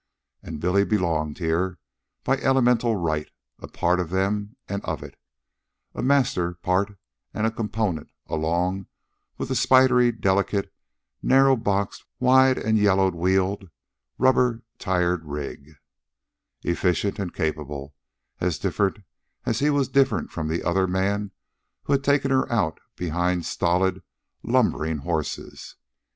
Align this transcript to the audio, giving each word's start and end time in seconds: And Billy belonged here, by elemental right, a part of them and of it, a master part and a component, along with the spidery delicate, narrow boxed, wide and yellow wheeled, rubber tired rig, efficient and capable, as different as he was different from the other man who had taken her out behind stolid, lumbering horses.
And 0.41 0.59
Billy 0.59 0.83
belonged 0.83 1.37
here, 1.37 1.77
by 2.23 2.37
elemental 2.37 2.95
right, 2.95 3.29
a 3.59 3.67
part 3.67 3.99
of 3.99 4.09
them 4.09 4.55
and 4.67 4.83
of 4.83 5.03
it, 5.03 5.13
a 5.93 6.01
master 6.01 6.55
part 6.55 6.97
and 7.35 7.45
a 7.45 7.51
component, 7.51 8.09
along 8.25 8.87
with 9.37 9.49
the 9.49 9.55
spidery 9.55 10.11
delicate, 10.11 10.73
narrow 11.21 11.55
boxed, 11.55 12.03
wide 12.19 12.57
and 12.57 12.79
yellow 12.79 13.11
wheeled, 13.11 13.69
rubber 14.17 14.63
tired 14.79 15.23
rig, 15.25 15.75
efficient 16.63 17.19
and 17.19 17.35
capable, 17.35 17.93
as 18.39 18.57
different 18.57 19.03
as 19.45 19.59
he 19.59 19.69
was 19.69 19.87
different 19.87 20.31
from 20.31 20.47
the 20.47 20.63
other 20.63 20.87
man 20.87 21.29
who 21.83 21.93
had 21.93 22.03
taken 22.03 22.31
her 22.31 22.51
out 22.51 22.79
behind 22.95 23.45
stolid, 23.45 24.01
lumbering 24.41 24.97
horses. 24.97 25.75